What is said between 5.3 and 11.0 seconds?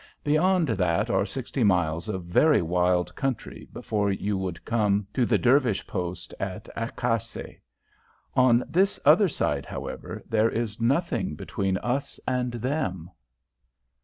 Dervish post at Akasheh. On this other side, however, there is